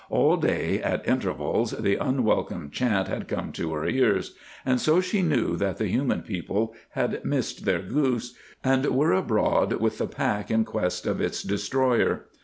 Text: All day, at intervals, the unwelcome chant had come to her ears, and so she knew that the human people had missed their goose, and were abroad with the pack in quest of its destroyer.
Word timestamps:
All 0.09 0.35
day, 0.35 0.81
at 0.81 1.07
intervals, 1.07 1.73
the 1.73 1.95
unwelcome 1.97 2.71
chant 2.71 3.07
had 3.07 3.27
come 3.27 3.51
to 3.51 3.71
her 3.75 3.85
ears, 3.87 4.33
and 4.65 4.81
so 4.81 4.99
she 4.99 5.21
knew 5.21 5.55
that 5.57 5.77
the 5.77 5.85
human 5.89 6.23
people 6.23 6.73
had 6.93 7.23
missed 7.23 7.65
their 7.65 7.83
goose, 7.83 8.33
and 8.63 8.83
were 8.87 9.13
abroad 9.13 9.73
with 9.73 9.99
the 9.99 10.07
pack 10.07 10.49
in 10.49 10.65
quest 10.65 11.05
of 11.05 11.21
its 11.21 11.43
destroyer. 11.43 12.25